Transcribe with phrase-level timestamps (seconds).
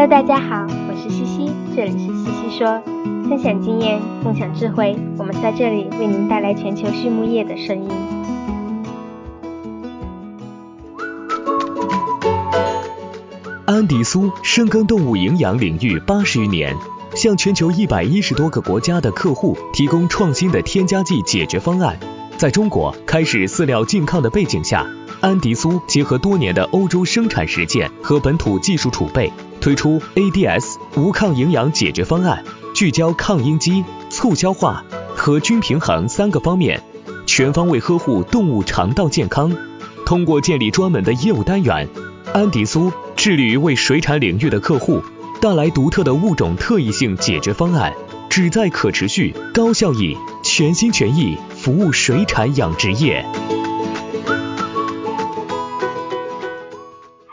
[0.00, 2.80] Hello，大家好，我是西西，这里是西西说，
[3.28, 7.90] 分享经验，共享智慧，我们在这里为您带来全球畜牧业的声音。
[13.66, 16.74] 安迪苏深耕动物营养领域八十余年，
[17.14, 21.98] 向全球一百一十多个国家的客户提供创新的添加剂解决方案。
[22.38, 24.86] 在中国开始饲料禁抗的背景下，
[25.20, 32.42] 安迪苏结合多年的欧洲生产实践和本土技术储备，推出 ADS 无抗营养解决方案，
[32.74, 34.82] 聚焦抗应激、促消化
[35.14, 36.82] 和均平衡三个方面，
[37.26, 39.54] 全方位呵护动物肠道健康。
[40.06, 41.86] 通过建立专门的业务单元，
[42.32, 45.02] 安迪苏致力于为水产领域的客户
[45.38, 47.92] 带来独特的物种特异性解决方案，
[48.30, 53.26] 旨在可持续、高效益、全心全意服务水产养殖业。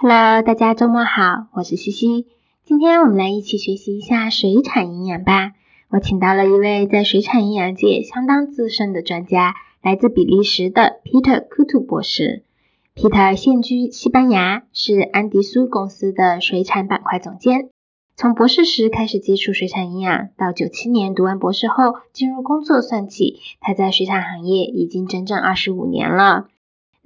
[0.10, 2.28] Hello，大家周末好，我是西西。
[2.64, 5.52] 今天我们来一起学习一下水产营养吧。
[5.90, 12.44] 我请到了一位在水产营养界相当资深的专家，来自比利时的 Peter Kutu 博士。
[12.96, 17.68] Peter 现居西班牙，是安迪苏公司的水产板块总监。
[18.16, 26.48] 从博士时开始接触水产营养，到九七年读完博士后进入工作算起，他在水产行业已经整整二十五年了。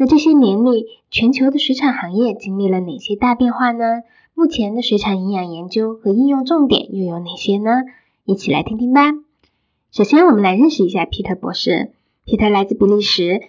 [0.01, 4.01] 那这些年里，全球的水产行业经历了哪些大变化呢？
[4.33, 7.83] 目前的水产营养研究和应用重点又有哪些呢？
[8.25, 9.11] 一起来听听吧。
[9.91, 11.91] 首先，我们来认识一下皮特博士。
[12.25, 13.43] 皮特来自比利时，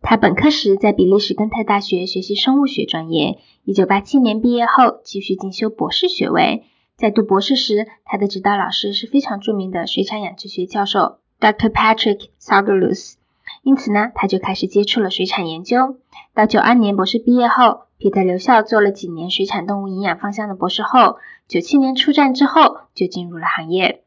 [0.00, 3.36] 他本科时在比利时根特大学学习生物学专业。
[3.64, 6.62] 一九八七年毕业后，继续进修博士学位。
[6.96, 11.68] 在读博士时，他的指导老师是非常著名的水产养殖学教授 Dr.
[11.68, 13.16] Patrick Saugerlus。
[13.62, 15.98] 因此呢，他就开始接触了水产研究。
[16.34, 21.16] 到九二年博士毕业后，彼得留校做了几年水产动物营养方向的博士后。
[21.48, 24.02] 九七年出战之后，就进入了行业。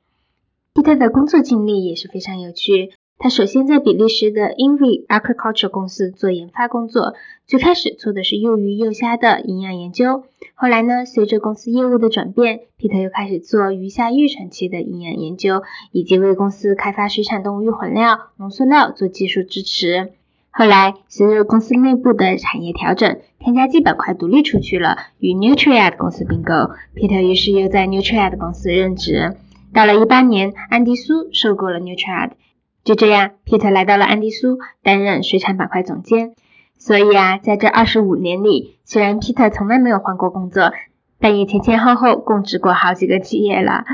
[0.74, 2.94] 彼得的工作经历也是非常有趣。
[3.24, 7.14] 他首先在比利时的 Invi Agriculture 公司做研发工作，
[7.46, 10.24] 最开始做的是幼鱼幼虾的营养研究。
[10.56, 15.62] 后来呢，随着公司业务的转变，皮特又开始做鱼虾育成期的营养研究，
[15.92, 20.14] 以及为公司开发水产动物育混料、浓缩料做技术支持。
[20.50, 29.36] 后来，随着公司内部的产业调整，添加剂板块独立出去了，与 Nutriad 公司并购，皮特于是又在 Nutriad 公司任职。
[29.72, 32.32] 到了一八年，安迪苏收购了 Nutriad。
[32.84, 36.34] 就这样，Peter 来到了安迪苏，担任水产板块总监。
[36.78, 40.74] 所以啊，在这二十五年里，虽然 Peter 从来没有换过工作，
[41.20, 43.86] 但也前前后后共治过好几个企业了。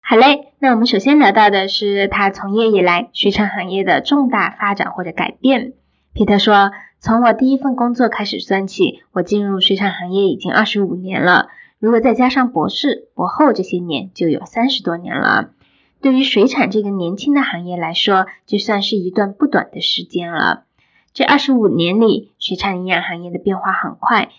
[0.00, 5.72] 好嘞，那我们首先聊到的是他从业以来水产行业的重大发展或者改变。
[6.14, 11.48] Peter 说：“从我第一份工作开始算起，我进入水产行业已经二十五年了。
[11.80, 15.50] 如果再加上博士、博后这些年，就有三十多年了。”
[16.02, 20.64] 对于水产这个年轻的行业来说，就算是一段不短的时间了。
[21.12, 24.30] 这二十五年里，水产营养行业的变化很快，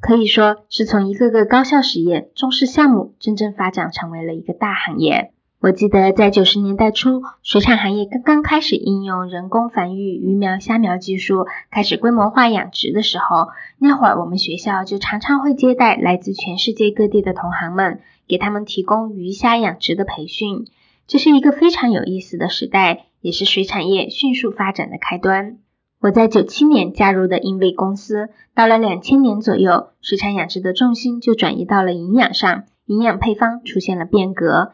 [0.00, 5.32] 可以说是从一个个高校实验、中式项目，真正发展成为了一个大行业。
[5.60, 13.48] 我记得在九十年代初，水产行业刚刚开始应用人工繁育鱼苗、虾苗技术，开始规模化养殖的时候，
[13.78, 20.66] 那会儿我们学校就常常会接待来自全世界各地的同行们，给他们提供鱼虾养殖的培训。
[21.08, 25.56] 这是一个非常有意思的时代，也是水产业迅速发展的开端。
[26.00, 34.72] 我在九七年加入的英伟公司，到了两千年左右，水产养殖的重心就转移到了营养上，营养配方出现了变革。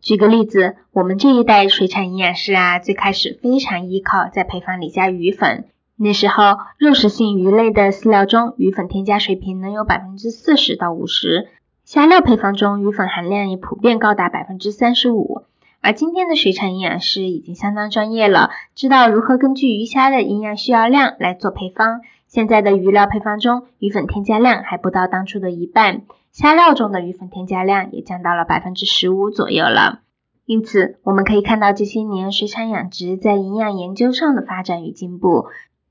[0.00, 11.48] 举个例子，我们这一代水产营养师啊，最开始非常依靠在配方里加鱼粉，那时候肉食性鱼类的饲料中，鱼粉添加水平能有百分之四十到五十，
[11.84, 15.42] 虾料配方中鱼粉含量也普遍高达百分之三十五。
[15.80, 22.00] 而今天的水产营养师已经相当专业了，知道如何根据鱼虾的营养需要量来做配方。
[22.26, 30.00] 现在的鱼料配方中，鱼粉添加量还不到当初的一半，虾料中的鱼粉添加量也降到了百分之十五左右了。
[30.44, 35.46] 因此，我们可以看到这些年水产养殖在营养研究上的发展与进步，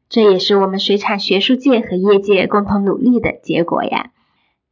[0.10, 4.12] 这也是我们水产学术界和业界共同努力的结果呀。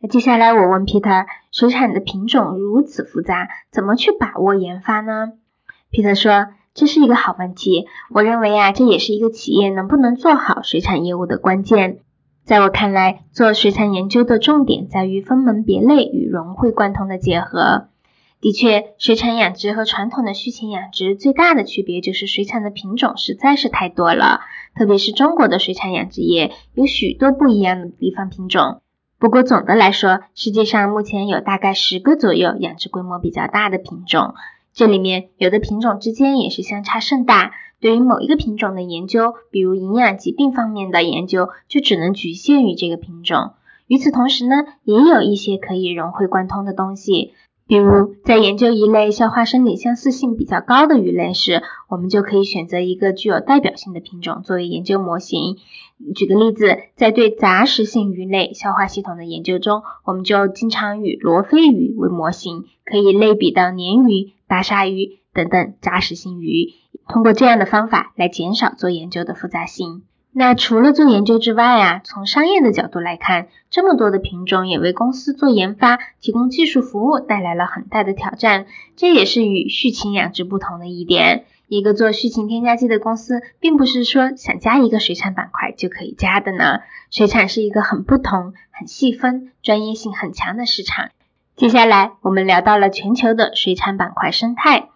[0.06, 5.30] 那接下来我问 Peter，水产的品种如此复杂，怎么去把握研发呢
[5.92, 7.88] ？Peter 说，这是一个好问题。
[8.12, 12.02] 我认为啊，这也是一个企业能不能做好水产业务的关键。
[12.44, 17.88] 在我看来，做水产研究的重点在于分门别类与融会贯通的结合。
[18.40, 24.42] 的确，水产养殖和传统的畜禽养殖最大的区别就是水产的品种实在是太多了，
[24.75, 28.84] 特别是中国的水产养殖业有许多不一样的地方品种。
[29.18, 34.36] 不过总的来说，世界上目前有大概十个左右养殖规模比较大的品种，
[34.74, 37.54] 这里面有的品种之间也是相差甚大。
[37.80, 43.54] 对于某一个品种的研究，比如营养疾病方面的研究，就只能局限于这个品种。
[43.88, 47.34] 与此同时呢，也有一些可以融会贯通的东西。
[47.68, 55.58] 比如，在研究一类消化生理相似性比较高的鱼类时，我们就可以选择一个具有代表性的品种作为研究模型。
[56.14, 66.74] 举个例子，在对杂食性鱼类消化系统的研究中，我们就经常以罗非鱼为模型，可以类比到鲶鱼、大鲨鱼等等杂食性鱼，
[67.08, 70.04] 通过这样的方法来减少做研究的复杂性。
[70.38, 78.66] 那除了做研究之外啊，从商业的角度来看，这么多的品种也为公司做研发、提供技术服务带来了很大的挑战。
[78.98, 81.46] 这也是与畜禽养殖不同的一点。
[81.70, 86.81] 一个做畜禽添加剂的公司，并不是说想加一个水产板块就可以加的呢。
[87.12, 91.12] 水产是一个很不同、很细分、专业性很强的市场。
[91.56, 94.90] 接下来我们聊到了全球的水产板块生态。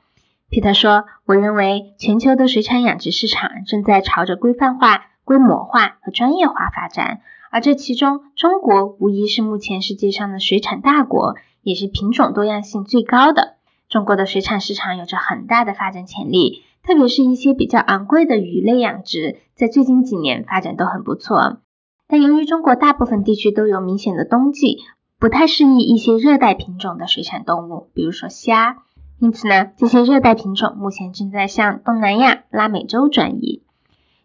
[0.50, 7.22] 皮特说：“我认为全球的水产养殖市场正在朝着规范化。”规模化和专业化发展，
[7.52, 13.58] 而这其中，中国无疑是目前世界上的水产大国，也是品种多样性最高的。
[13.90, 21.60] 中国的水产市场有着很大的发展潜力，特别是一些比较昂贵的鱼类养殖，在最近几年发展都很不错。
[22.08, 24.80] 但由于中国大部分地区都有明显的冬季，
[25.20, 28.78] 不太适宜一些热带品种的水产动物，比如说虾，
[29.20, 33.62] 因此呢，这些热带品种目前正在向东南亚、拉美洲转移。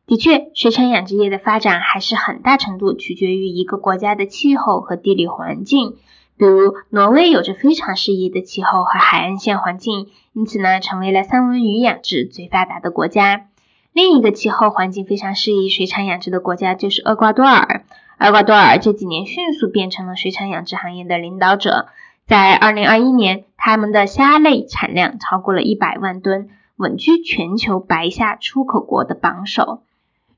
[0.07, 5.97] 的确，水产养殖业的发展还是很大程度取决于一个国家的气候和地理环境。
[6.37, 13.47] 比如，挪威有着非常适宜的气候和海岸线环境，因此呢，成为了三文鱼养殖最发达的国家。
[13.93, 17.85] 另一个气候环境非常适宜水产养殖的国家就是厄瓜多尔。
[18.19, 21.87] 厄瓜多尔这几年迅速变成了水产养殖行业的领导者，
[22.27, 29.81] 在2021年，他们的虾类产量超过了一百万吨，稳居全球白虾出口国的榜首。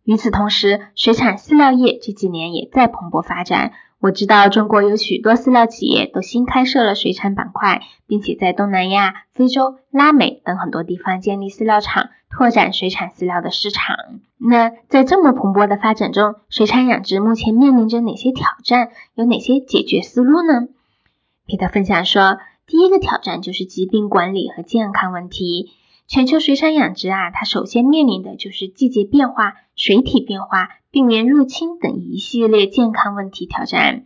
[0.06, 3.72] 与此同时，水产饲料业这几年也在蓬勃发展。
[3.98, 13.96] 我知道中国有许多饲料企业都新开设了水产板块，并且在东南亚、非洲、拉美等很多地方建立饲料厂，拓展水产饲料的市场。
[14.38, 18.90] 那在这么蓬勃的发展中，水产养殖目前面临着哪些挑战？
[19.14, 20.68] 有哪些解决思路呢？
[21.46, 22.38] 皮特分享说，
[22.68, 25.72] 第一个挑战就是疾病管理和健康问题。
[26.08, 34.04] 全球水产养殖啊，它首先面临的就是季节变化、水体变化、病原入侵等一系列健康问题挑战。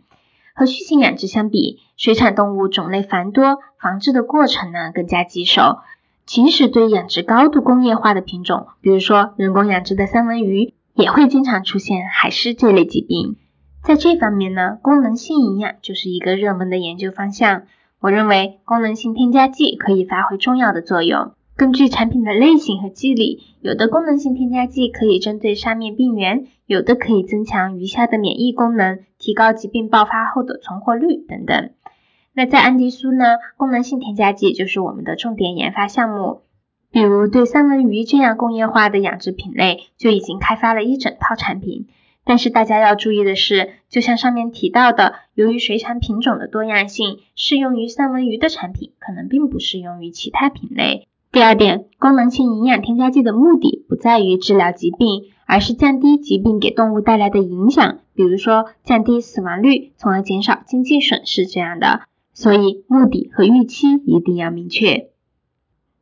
[0.55, 5.77] 和畜禽养殖相比，水产动物种类繁多，防治的过程呢更加棘手。
[6.25, 13.35] 即使对养殖高度工业化的品种，比如说人工养殖的三文鱼，也会经常出现海狮这类疾病。
[13.83, 17.63] 在这方面呢，功能性营养就是一个热门的研究方向。
[17.99, 21.33] 我认为功能性添加剂可以发挥重要的作用。
[21.61, 31.69] 根据产品的类型和机理，有的功能性添加剂可以针对沙面病原，有的可以增强鱼虾的免疫功能，提高疾病爆发后的存活率等等。
[32.33, 36.41] 那在安迪苏呢，功能性添加剂就是我们的重点研发项目。
[36.89, 41.85] 比如对三文鱼这样工业化的养殖品类，就已经开发了一整套产品。
[42.25, 51.07] 但是大家要注意的是，就像上面提到的，由于水产品种的多样性，适用于三文鱼的产品可能并不适用于其他品类。
[51.33, 62.01] 第二点，功能性营养添加剂的目的不在于治疗疾病，而是降低疾病给动物带来的影响，比如说降低死亡率，从而减少经济损失这样的。
[62.33, 65.07] 所以目的和预期一定要明确。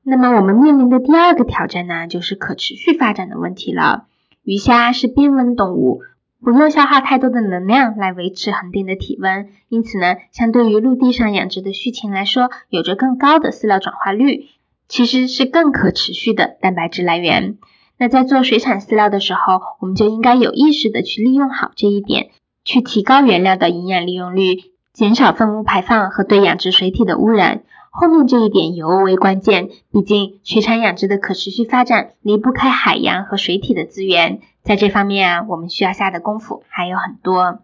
[0.02, 4.06] 那么我们面临的第二个挑战呢，就是可持续发展的问题了。
[4.42, 6.02] 鱼虾是变温动物，
[6.42, 14.46] 不用消耗太多的能量来维持恒定的体温，因此呢，相对于陆地上养殖的畜禽来说，有着更高的饲料转化率。
[14.90, 17.58] 其实是更可持续的蛋白质来源。
[17.98, 22.32] 那在做水产饲料的时候，我们就应该有意识的去利用好这一点，
[22.66, 24.58] 去提高原料的营养利用率，
[24.92, 27.64] 减少粪污排放和对养殖水体的污染。
[27.92, 37.60] 后面这一点尤为关键，毕竟水产养殖的可持续发展离不开海洋和水体的资源，在这方面啊，我们需要下的功夫还有很多。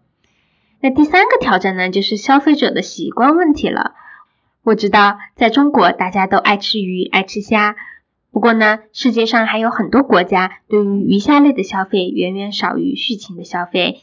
[0.80, 3.94] 那第三个挑战呢，就是消费者的习惯问题了。
[4.66, 7.76] 我知道，在中国大家都爱吃鱼、爱吃虾。
[8.32, 14.00] 不过呢，世界上还有很多国家对于鱼虾类的消费远远少于畜禽的消费。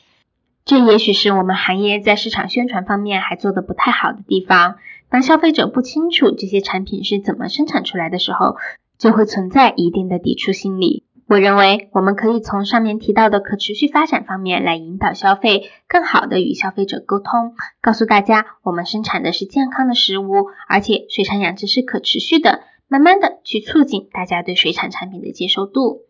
[0.64, 4.76] 这也许是我们行业在市场宣传方面还做的不太好的地方。
[5.10, 8.56] 当消费者不清楚这些产品是怎么生产出来的时候，
[8.98, 11.04] 就会存在一定的抵触心理。
[11.26, 26.02] 我认为我们可以从上面提到的可持续发展方面来引导消费，更好的与消费者沟通，告诉大家我们生产的是健康的食物，而且水产养殖是可持续的，慢慢的去促进大家对水产产品的接受度。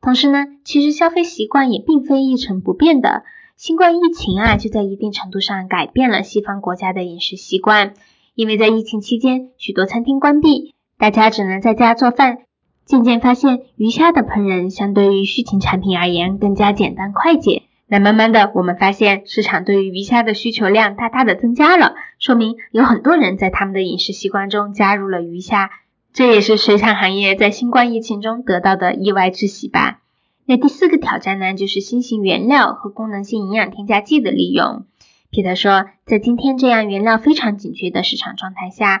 [0.00, 3.24] 同时呢，其实消费习惯也并非一成不变的，
[3.56, 7.94] 新冠疫情啊就在一定程度上改变了西方国家的饮食习惯，
[8.34, 12.38] 因为在疫情期间许多餐厅关闭，大家只能在家做饭。
[12.84, 17.62] 渐渐发现，鱼虾的烹饪相对于畜禽产品而言更加简单快捷。
[17.86, 25.70] 那慢慢的，我们发现市场对于鱼虾的需求量大大的增加了，说明有很多人在他们的饮食习惯中加入了鱼虾。
[26.12, 30.00] 这也是水产行业在新冠疫情中得到的意外之喜吧。
[30.44, 34.84] 那第四个挑战呢，就是新型原料和功能性营养添加剂的利用。
[35.30, 39.00] 皮特说，在今天这样原料非常紧缺的市场状态下。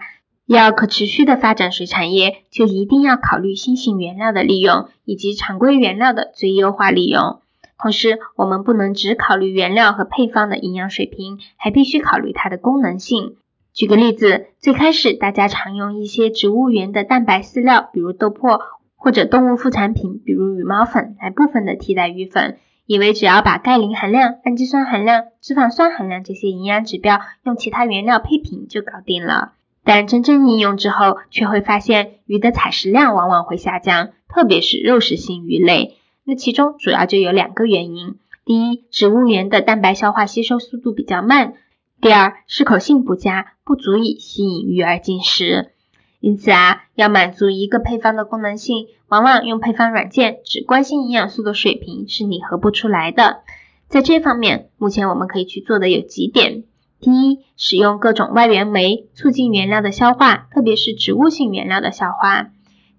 [0.54, 7.40] 要可持续的发展水产业，就一定要考虑新型原料的利用以及常规原料的最优化利用。
[7.78, 13.34] 同时，我们不能只考虑原料和配方的营养水平，还必须考虑它的功能性。
[13.72, 18.60] 举个例子，最开始大家常用一些植物源的蛋白饲料，比如豆粕，
[18.94, 29.54] 或者动物副产品，比如羽毛粉，来部分的替代鱼粉，以为只要把钙磷含量、氨基酸含量、脂肪酸含量这些营养指标用其他原料配平就搞定了。
[29.84, 35.96] 但真正应用之后，却会发现鱼的采食量往往会下降，特别是肉食性鱼类。
[36.24, 41.54] 那其中主要就有两个原因：第一，植物源的蛋白消化吸收速度比较慢；
[42.00, 45.72] 第二，适口性不佳，不足以吸引鱼儿进食。
[46.20, 53.40] 因此啊，要满足一个配方的功能性，往往用配方软件只关心营养素的水平是拟合不出来的。
[53.88, 56.62] 在这方面，目前我们可以去做的有几点。
[57.02, 62.50] 第一，使用各种外源酶促进原料的消化，特别是植物性原料的消化。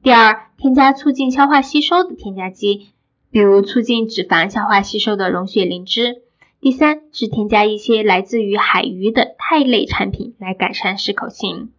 [0.03, 2.89] 第二，添加促进消化吸收的添加剂，
[3.31, 6.21] 比如促进脂肪消化吸收的溶血磷脂。
[6.59, 11.71] 第三，是添加一些来自于海鱼的肽类产品来改善适口性。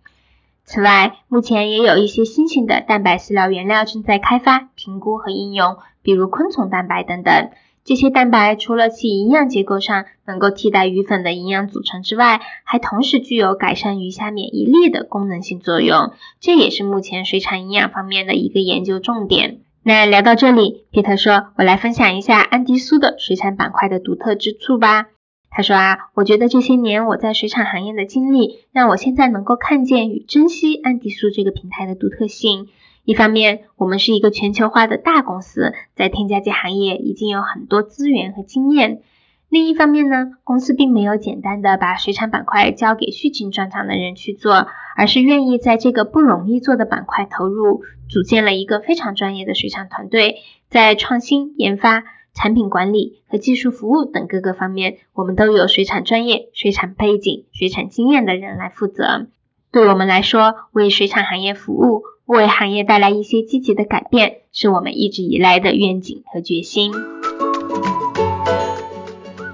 [0.64, 7.50] 此外，目前也有一些新型的蛋白饲料原料正在开发、评估和应用，比如昆虫蛋白等等。
[7.84, 16.12] 这些蛋白除了其营养结构上能够替代鱼粉的营养组成之外，还同时具有改善鱼虾免疫力的功能性作用。
[16.40, 19.58] 这也是目前水产营养方面的一个研究重点。
[19.82, 25.08] 那聊到这里，皮特说：“我来分享一下安迪苏的水产板块的独特之处吧。”
[25.56, 32.68] 他说啊，我觉得这些年我在水产行业的经历，让我现在能够看见与珍惜安迪苏这个平台的独特性。
[33.04, 39.02] 一方面，我们是一个全球化的大公司，在添加剂行业已经有很多资源和经验。
[39.50, 50.38] 另一方面呢，公司并没有简单的把水产板块交给畜禽专长的人去做，而是愿意在这个不容易做的板块投入，组建了一个非常专业的水产团队，
[50.70, 59.26] 在创新研发、产品管理和技术服务等各个方面，我们都有水产专业、水产背景、水产经验的人来负责。
[59.70, 62.02] 对我们来说，为水产行业服务。
[62.26, 66.90] 为行业带来一些积极的改变，是我们一直以来的愿景和决心。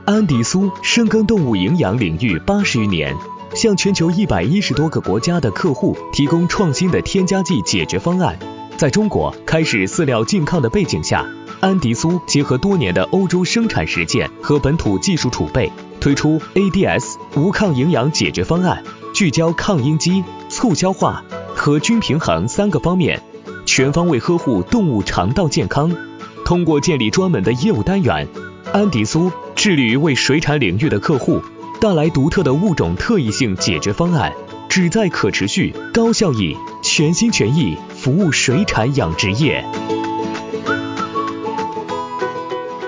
[0.05, 3.17] 安迪苏深耕动物营养领域八十余年，
[3.55, 8.39] 向全球一百一十多个国家的客户提供创新的添加剂解决方案。
[8.77, 11.27] 在中国开始饲料禁抗的背景下，
[11.59, 21.25] 安迪苏结合多年的欧洲生产实践和本土技术储备，推出 ADS 无抗营养解决方案，聚焦抗应激、促消化。
[21.61, 23.21] 和均平衡三个方面，
[23.67, 25.95] 全方位呵护动物肠道健康。
[26.43, 28.27] 通过建立专门的业务单元，
[28.73, 31.43] 安迪苏致力于为水产领域的客户
[31.79, 34.33] 带来独特的物种特异性解决方案，
[34.71, 39.63] 旨在可持续、高效益、全心全意服务水产养殖业。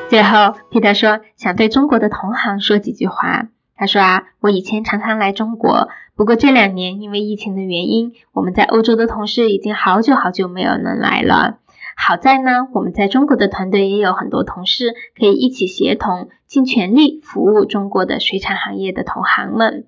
[0.08, 3.48] 最后，皮特说想对中国的同行说几句话。
[3.82, 5.88] 他说啊，我以前常常来中国。
[6.14, 11.58] 不过这两年因为疫情的原因，我们在欧洲的同事已经好久好久没有能来了。
[11.96, 19.86] 好在呢，我们在中国的团队也有很多同事可以一起协同，尽全力服务中国的水产行业的同行们。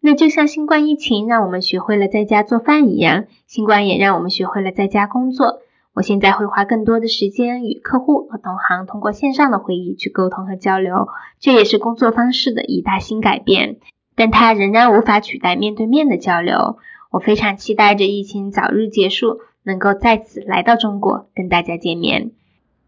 [0.00, 5.60] 那就像新冠疫情让我们学会了在家做饭一样，新冠也让我们学会了在家工作。
[5.94, 11.08] 我现在会花更多的时间与客户和同行通过线上的会议去沟通和交流，
[11.40, 13.78] 这也是工作方式的一大新改变。
[14.14, 16.78] 但它仍然无法取代面对面的交流。
[17.10, 22.32] 我非常期待着疫情早日结束，能够再次来到中国跟大家见面。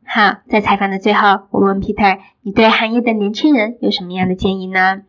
[0.05, 5.03] 好，在采访的最后，我问 Peter，你对行业的年轻人有什么样的建议呢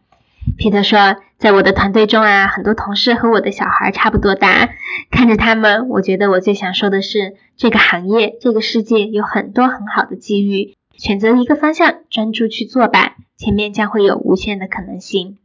[0.58, 4.70] 皮特说，在我的团队中啊，很多同事和我的小孩差不多大，
[5.10, 15.38] 看着他们，我觉得我最想说的是，这个行业，这个世界有很多很好的机遇，选择一个方向，专注去做吧，前面将会有无限的可能性。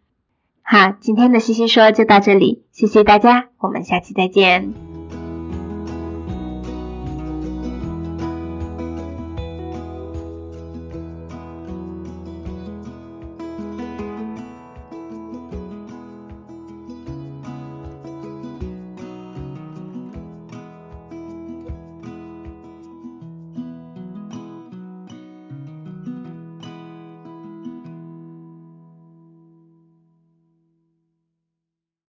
[0.63, 4.86] 好，今天的西西说就到这里，谢谢大家，我们下期再见。